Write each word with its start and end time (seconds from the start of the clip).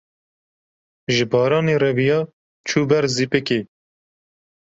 ji 1.13 1.23
baranê 1.31 1.75
reviya, 1.83 2.19
çû 2.67 2.81
ber 2.89 3.05
zîpikê 3.15 3.59